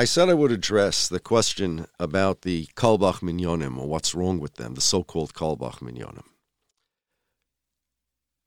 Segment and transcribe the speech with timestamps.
[0.00, 4.54] I said I would address the question about the Carlebach Minyonim, or what's wrong with
[4.54, 6.24] them, the so called Carlebach Minyonim.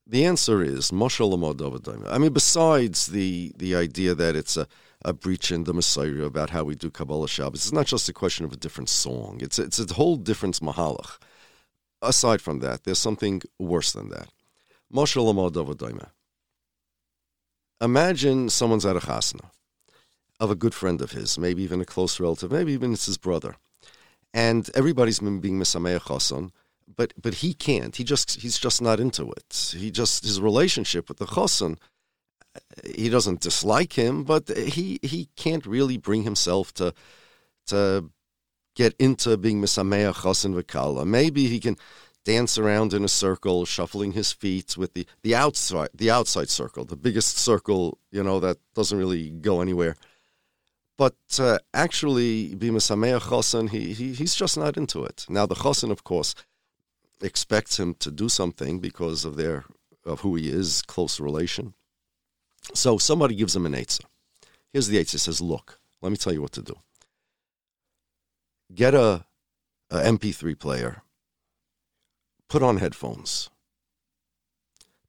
[0.04, 4.66] The answer is Moshe I mean, besides the, the idea that it's a,
[5.04, 8.12] a breach in the mesorah about how we do Kabbalah Shabbos, it's not just a
[8.12, 9.38] question of a different song.
[9.40, 11.18] It's, it's a whole different mahalach.
[12.02, 14.28] Aside from that, there's something worse than that.
[14.92, 16.10] Moshe
[17.80, 19.50] Imagine someone's at a chasna
[20.40, 23.18] of a good friend of his, maybe even a close relative, maybe even it's his
[23.18, 23.56] brother,
[24.32, 26.50] and everybody's been being misameach chasan,
[26.96, 27.96] but but he can't.
[27.96, 29.74] He just he's just not into it.
[29.76, 31.78] He just his relationship with the chasan.
[32.56, 32.60] Uh,
[32.96, 36.94] he doesn't dislike him, but he he can't really bring himself to
[37.66, 38.10] to
[38.74, 41.06] get into being misameach chasan v'kala.
[41.06, 41.76] Maybe he can
[42.24, 46.84] dance around in a circle, shuffling his feet with the, the outside the outside circle,
[46.84, 49.94] the biggest circle, you know, that doesn't really go anywhere.
[50.96, 55.26] But uh, actually, Sameach Chosin, he, he, he's just not into it.
[55.28, 56.34] Now, the Chosin, of course,
[57.20, 59.64] expects him to do something because of their
[60.06, 61.74] of who he is, close relation.
[62.74, 64.04] So somebody gives him an Eitzah.
[64.72, 65.18] Here's the Eitzah.
[65.18, 66.74] says, look, let me tell you what to do.
[68.74, 69.24] Get a,
[69.90, 71.02] a MP3 player
[72.48, 73.50] put on headphones.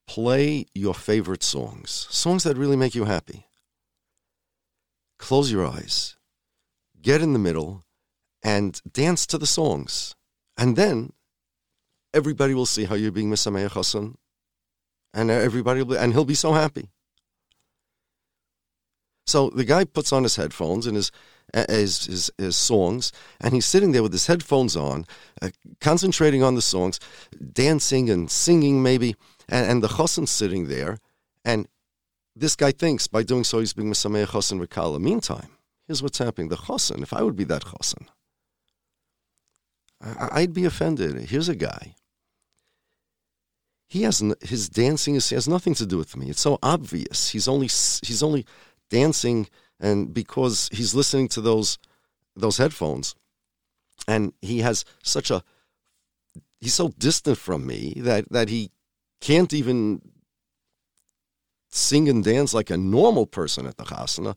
[0.08, 3.48] Play your favorite songs, songs that really make you happy.
[5.18, 6.18] Close your eyes,
[7.02, 7.86] get in the middle,
[8.44, 10.16] and dance to the songs.
[10.58, 11.14] And then
[12.14, 14.18] everybody will see how you're being Misameach Hassan,
[15.14, 16.90] and everybody will be, and he'll be so happy.
[19.28, 21.12] So the guy puts on his headphones and his
[21.70, 25.06] his, his, his songs, and he's sitting there with his headphones on,
[25.42, 25.50] uh,
[25.80, 27.00] concentrating on the songs,
[27.54, 29.16] dancing and singing maybe,
[29.48, 30.98] and, and the chassan sitting there,
[31.46, 31.68] and
[32.36, 35.00] this guy thinks by doing so he's being Mesameach chassan Rikala.
[35.00, 35.50] Meantime,
[35.88, 36.50] here's what's happening.
[36.50, 38.08] The chassan, if I would be that chassan,
[40.02, 41.30] I'd be offended.
[41.30, 41.96] Here's a guy.
[43.88, 46.30] He has his dancing is, has nothing to do with me.
[46.30, 47.30] It's so obvious.
[47.30, 48.46] He's only he's only
[48.90, 49.48] dancing
[49.80, 51.78] and because he's listening to those
[52.36, 53.16] those headphones
[54.08, 55.44] and he has such a
[56.60, 58.72] he's so distant from me that that he
[59.22, 60.02] can't even
[61.76, 64.36] sing and dance like a normal person at the chasana.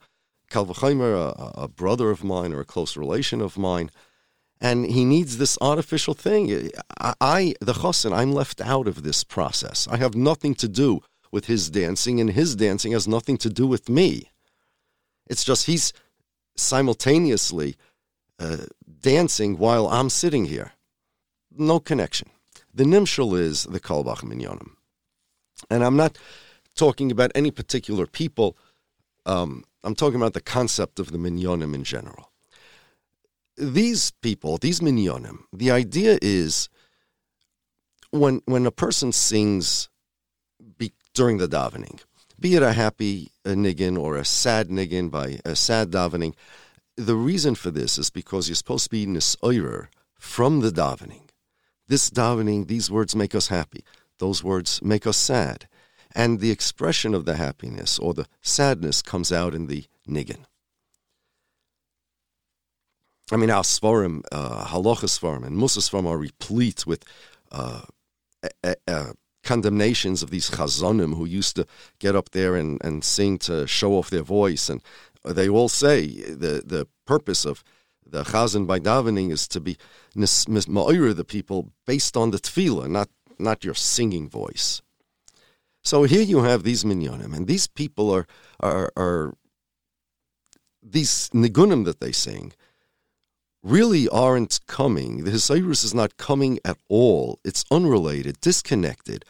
[0.50, 3.90] Kal vachomer, a, a brother of mine or a close relation of mine,
[4.60, 6.70] and he needs this artificial thing.
[7.00, 9.86] I, I the chassan, I'm left out of this process.
[9.90, 13.66] I have nothing to do with his dancing, and his dancing has nothing to do
[13.66, 14.30] with me.
[15.26, 15.92] It's just he's
[16.56, 17.76] simultaneously
[18.38, 18.64] uh,
[19.00, 20.72] dancing while I'm sitting here.
[21.50, 22.30] No connection.
[22.72, 24.70] The nimshal is the Carlebach Minyanim.
[25.70, 26.16] And I'm not
[26.78, 28.56] talking about any particular people.
[29.26, 32.30] Um, I'm talking about the concept of the minyanim in general.
[33.56, 36.70] These people, these minyanim, the idea is
[38.10, 39.90] when when a person sings
[40.78, 42.00] be, during the davening,
[42.38, 46.34] be it a happy a niggin or a sad niggin by a sad davening.
[46.96, 49.88] The reason for this is because you're supposed to be nisoirer
[50.18, 51.28] from the davening.
[51.88, 53.84] This davening, these words make us happy.
[54.18, 55.68] Those words make us sad.
[56.18, 60.44] And the expression of the happiness or the sadness comes out in the niggin.
[63.30, 67.04] I mean, our svarim, uh, halacha svarim, and mussar svarim are replete with
[67.52, 67.82] uh,
[69.44, 71.66] condemnations of these chazanim who used to
[72.00, 74.68] get up there and, and sing to show off their voice.
[74.68, 74.82] And
[75.24, 77.62] they all say the, the purpose of
[78.04, 79.76] the chazan by davening is to be
[80.16, 83.08] ma'ir the people based on the tefillah, not,
[83.38, 84.82] not your singing voice.
[85.88, 88.26] So here you have these minyanim, and these people are,
[88.60, 89.32] are, are
[90.82, 92.52] these nigunim that they sing
[93.62, 95.24] really aren't coming.
[95.24, 97.40] The Hisayrus is not coming at all.
[97.42, 99.24] It's unrelated, disconnected,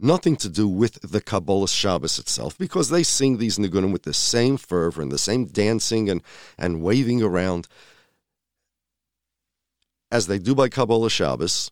[0.00, 4.14] nothing to do with the Kabbalah Shabbos itself, because they sing these nigunim with the
[4.14, 6.22] same fervor and the same dancing and,
[6.56, 7.68] and waving around
[10.10, 11.70] as they do by Kabbalah Shabbos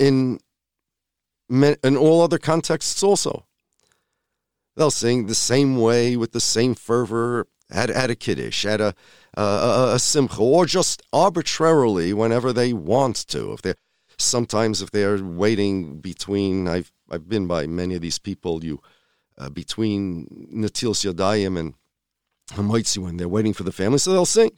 [0.00, 0.40] in,
[1.48, 3.46] in all other contexts also.
[4.76, 8.94] They'll sing the same way with the same fervor at, at a Kiddush, at a
[9.36, 13.52] a, a simcha, or just arbitrarily whenever they want to.
[13.52, 13.76] If they're
[14.18, 18.64] sometimes if they're waiting between, I've I've been by many of these people.
[18.64, 18.80] You
[19.38, 21.74] uh, between Natilas Yadayim and
[22.50, 24.52] Hamoitzi when they're waiting for the family, so they'll sing.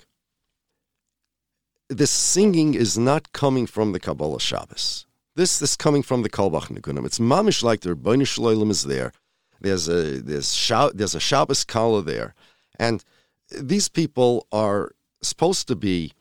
[1.88, 5.06] This singing is not coming from the Kabbalah Shabbos.
[5.38, 6.68] This is coming from the Carlebach.
[7.06, 9.12] It's mamish like the Ribono Shel Olam is there.
[9.60, 10.50] There's a there's
[10.94, 12.34] there's a Shabbos Kala there,
[12.76, 13.04] and
[13.48, 14.90] these people are
[15.22, 16.12] supposed to be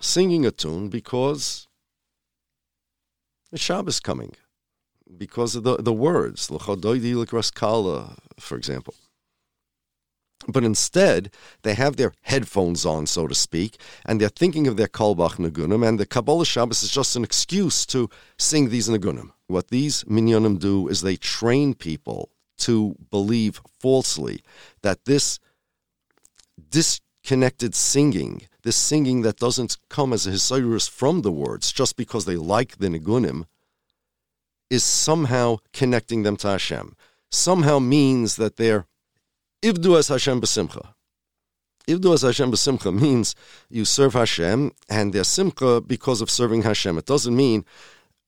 [0.00, 1.68] singing a tune because
[3.52, 4.32] the Shabbos coming,
[5.16, 6.48] because of the, the words,
[8.40, 8.94] for example.
[10.46, 11.30] But instead,
[11.62, 15.86] they have their headphones on, so to speak, and they're thinking of their Carlebach Nagunim,
[15.86, 19.30] and the Kabbalah Shabbos is just an excuse to sing these Nagunim.
[19.46, 24.42] What these minyanim do is they train people to believe falsely
[24.82, 25.38] that this
[26.70, 32.24] disconnected singing, this singing that doesn't come as a hisayrus from the words just because
[32.24, 33.46] they like the Nagunim,
[34.70, 36.96] is somehow connecting them to Hashem,
[37.30, 38.86] somehow means that they're
[39.64, 40.92] Ivdu as Hashem b'simcha.
[41.88, 43.34] Ivdu as Hashem b'simcha means
[43.70, 46.98] you serve Hashem and there's simcha because of serving Hashem.
[46.98, 47.64] It doesn't mean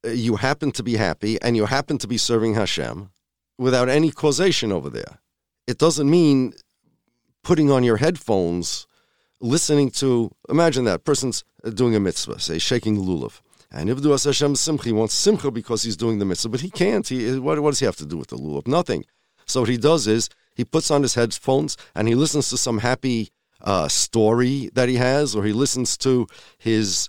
[0.03, 3.11] uh, you happen to be happy and you happen to be serving Hashem
[3.59, 5.19] without any causation over there.
[5.67, 6.55] It doesn't mean
[7.44, 8.87] putting on your headphones,
[9.38, 11.44] listening to, imagine that person's
[11.75, 13.43] doing a mitzvah, say shaking lulav.
[13.71, 16.71] And Ivdu as Hashem simcha, he wants simcha because he's doing the mitzvah, but he
[16.71, 17.06] can't.
[17.06, 18.67] He, what, what does he have to do with the lulav?
[18.67, 19.05] Nothing.
[19.44, 22.79] So what he does is he puts on his headphones and he listens to some
[22.79, 23.31] happy
[23.61, 26.26] uh, story that he has, or he listens to
[26.58, 27.08] his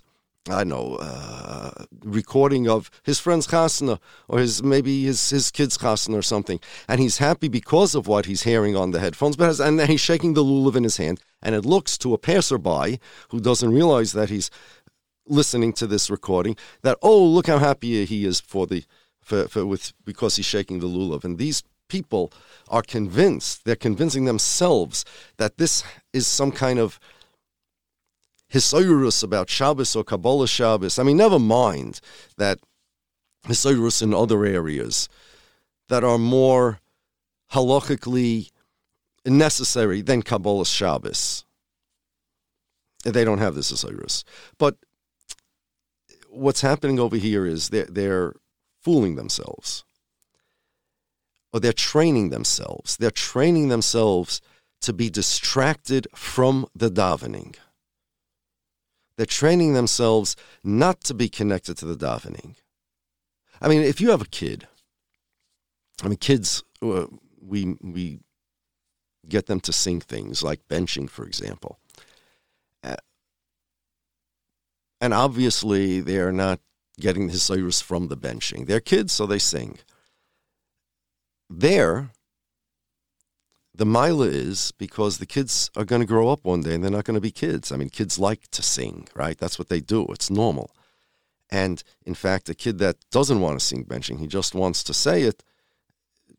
[0.50, 3.98] I know, uh, recording of his friend's chasna
[4.28, 8.26] or his maybe his his kid's chasna or something, and he's happy because of what
[8.26, 9.36] he's hearing on the headphones.
[9.36, 12.14] But has, and then he's shaking the lulav in his hand, and it looks to
[12.14, 12.98] a passerby
[13.28, 14.50] who doesn't realize that he's
[15.26, 18.84] listening to this recording that oh look how happy he is for the
[19.20, 22.32] for, for with because he's shaking the lulav, and these people
[22.68, 25.04] are convinced, they're convincing themselves
[25.36, 25.82] that this
[26.12, 27.00] is some kind of
[28.52, 30.98] hisayrus about Shabbos or Kabbalah Shabbos.
[30.98, 32.00] I mean, never mind
[32.36, 32.58] that
[33.46, 35.08] hisayrus in other areas
[35.88, 36.80] that are more
[37.52, 38.50] halachically
[39.24, 41.44] necessary than Kabbalah Shabbos.
[43.04, 44.24] They don't have this hisayrus.
[44.58, 44.76] But
[46.28, 48.34] what's happening over here is they're, they're
[48.82, 49.84] fooling themselves
[51.52, 52.96] or they're training themselves.
[52.96, 54.40] They're training themselves
[54.82, 57.56] to be distracted from the davening.
[59.16, 62.56] They're training themselves not to be connected to the davening.
[63.60, 64.68] I mean, if you have a kid,
[66.02, 67.06] I mean, kids, uh,
[67.40, 68.20] we we
[69.28, 71.80] get them to sing things like benching, for example,
[72.84, 72.94] uh,
[75.00, 76.60] and obviously they are not
[77.00, 78.66] getting the hisayrus from the benching.
[78.66, 79.78] They're kids, so they sing
[81.50, 82.10] there,
[83.74, 86.90] the mila is because the kids are going to grow up one day and they're
[86.90, 87.70] not going to be kids.
[87.70, 89.38] I mean, kids like to sing, right?
[89.38, 90.06] That's what they do.
[90.10, 90.74] It's normal.
[91.50, 94.92] And in fact, a kid that doesn't want to sing benching, he just wants to
[94.94, 95.42] say it,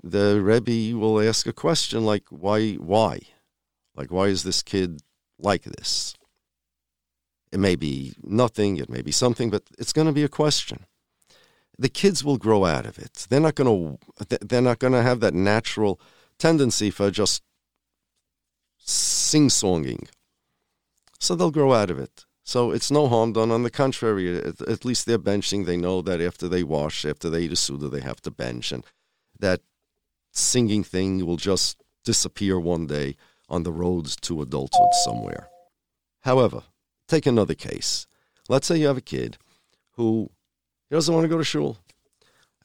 [0.03, 3.19] the Rebbe will ask a question like, why, why?
[3.95, 5.01] Like, why is this kid
[5.39, 6.15] like this?
[7.51, 10.85] It may be nothing, it may be something, but it's going to be a question
[11.79, 13.25] the kids will grow out of it.
[13.29, 13.97] They're not going
[14.27, 15.99] to they're not going to have that natural
[16.37, 17.41] tendency for just
[18.77, 20.09] sing-songing.
[21.19, 22.25] So they'll grow out of it.
[22.43, 23.51] So it's no harm done.
[23.51, 25.65] On the contrary, at, at least they're benching.
[25.65, 28.71] They know that after they wash, after they eat a suda, they have to bench,
[28.71, 28.83] and
[29.39, 29.61] that
[30.31, 33.15] singing thing will just disappear one day
[33.47, 35.47] on the roads to adulthood somewhere.
[36.21, 36.63] However,
[37.07, 38.07] take another case.
[38.47, 39.37] Let's say you have a kid
[39.93, 40.31] who
[40.89, 41.77] he doesn't want to go to shul.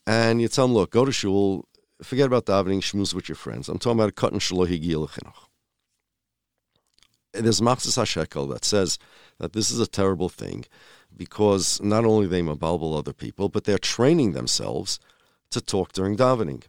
[0.06, 1.66] And you tell him, look, go to shul,
[2.02, 3.68] forget about davening, shmooze with your friends.
[3.68, 5.34] I'm talking about cutting shalohi chinuch.
[7.32, 8.98] There's Machatzis HaShekel that says
[9.38, 10.66] that this is a terrible thing
[11.16, 15.00] because not only they mabalbal other people, but they're training themselves
[15.50, 16.64] to talk during davening.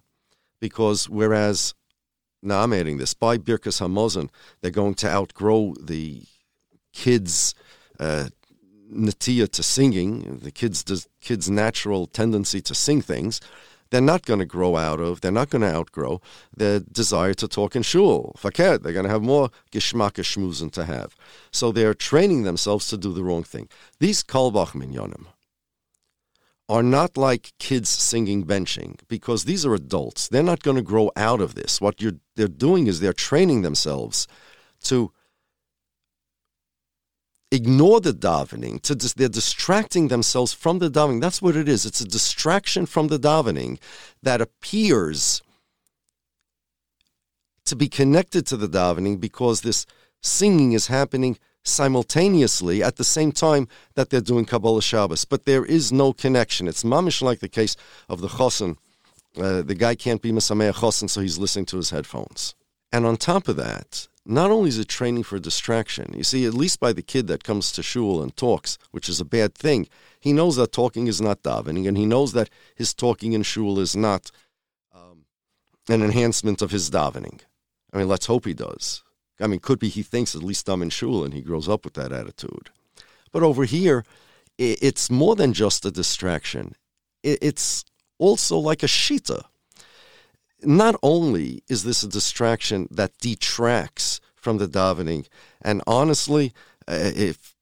[0.60, 1.74] Because whereas,
[2.42, 4.30] now I'm adding this, by Birkas Hamazon,
[4.62, 6.24] they're going to outgrow the
[6.94, 7.54] kids'
[8.00, 8.30] uh,
[8.92, 13.42] natia to singing, the kids' kids' natural tendency to sing things,
[13.92, 16.20] they're not going to grow out of, they're not going to outgrow
[16.56, 18.36] their desire to talk in shul.
[18.38, 21.16] Faket, they're going to have more gishmak shmuzen to have.
[21.52, 23.70] So they're training themselves to do the wrong thing.
[24.00, 25.28] These Carlebach minyanim
[26.68, 30.28] are not like kids singing benching because these are adults.
[30.28, 31.80] They're not going to grow out of this.
[31.80, 32.02] What
[32.36, 34.28] they're doing is they're training themselves
[34.86, 35.12] to
[37.56, 38.82] ignore the davening.
[38.82, 41.22] To dis- they're distracting themselves from the davening.
[41.22, 41.86] That's what it is.
[41.86, 43.80] It's a distraction from the davening
[44.22, 45.42] that appears
[47.66, 49.86] to be connected to the davening because this
[50.22, 55.26] singing is happening simultaneously at the same time that they're doing Kabbalah Shabbos.
[55.26, 56.68] But there is no connection.
[56.68, 57.76] It's mamish like the case
[58.08, 58.78] of the chosin.
[59.36, 62.56] Uh, the guy can't be Mesameach chosin, so he's listening to his headphones.
[62.92, 66.54] And on top of that, not only is it training for distraction, you see, at
[66.54, 69.88] least by the kid that comes to shul and talks, which is a bad thing,
[70.20, 73.80] he knows that talking is not davening, and he knows that his talking in shul
[73.80, 74.32] is not
[74.94, 75.26] um,
[75.88, 77.42] an enhancement of his davening.
[77.94, 79.04] I mean, let's hope he does.
[79.40, 81.86] I mean, could be he thinks at least I'm in shul and he grows up
[81.86, 82.70] with that attitude.
[83.32, 84.06] But over here,
[84.58, 86.76] it's more than just a distraction.
[87.22, 87.84] It's
[88.18, 89.44] also like a shita.
[90.62, 95.28] Not only is this a distraction that detracts from the davening,
[95.62, 96.54] and honestly,
[96.88, 97.56] uh, if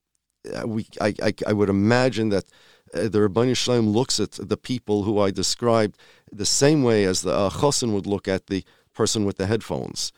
[0.54, 2.46] uh, we, I, I, I would imagine that
[2.94, 5.98] uh, the Ribono Shel Olam looks at the people who I described
[6.32, 10.12] the same way as the uh, chosin would look at the person with the headphones.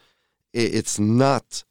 [0.53, 1.63] It's not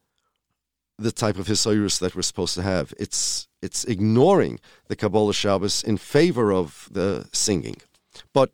[0.98, 2.92] the type of hisayrus that we're supposed to have.
[2.98, 7.76] It's it's ignoring the Kabbalah Shabbos in favor of the singing.
[8.32, 8.52] But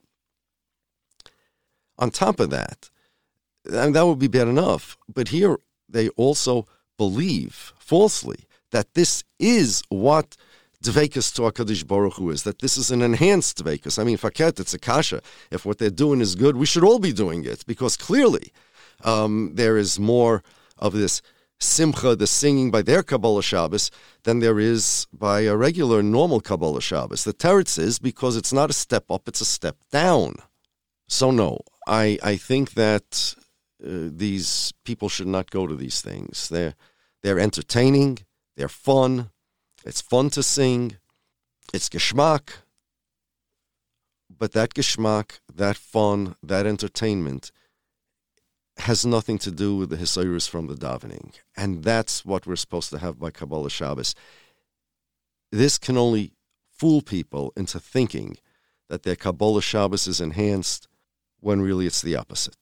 [2.01, 2.91] on top of that,
[3.65, 4.97] and that would be bad enough.
[5.13, 6.67] But here they also
[6.99, 10.37] believe falsely that this is what
[10.83, 13.99] Dvekas to HaKadosh Baruch Hu is, that this is an enhanced Dvekas.
[13.99, 15.21] I mean, Faket, it's a kasha.
[15.51, 18.53] If what they're doing is good, we should all be doing it because clearly
[19.05, 20.43] um, there is more
[20.79, 21.21] of this
[21.59, 23.91] simcha, the singing by their Kabbalah Shabbos,
[24.23, 27.25] than there is by a regular, normal Kabbalah Shabbos.
[27.25, 30.37] The teretz is because it's not a step up, it's a step down.
[31.09, 33.35] So, no, I, I think that
[33.85, 36.49] uh, these people should not go to these things.
[36.49, 36.75] They're,
[37.23, 38.19] they're entertaining,
[38.57, 39.31] they're fun,
[39.85, 40.97] it's fun to sing,
[41.73, 42.51] it's geschmack.
[44.29, 47.51] But that geschmack, that fun, that entertainment
[48.79, 51.35] has nothing to do with the Hisayrus from the davening.
[51.57, 54.15] And that's what we're supposed to have by Kabbalah Shabbos.
[55.53, 56.33] This can only
[56.71, 58.39] fool people into thinking
[58.89, 60.89] that their Kabbalah Shabbos is enhanced
[61.41, 62.57] when really it's the opposite.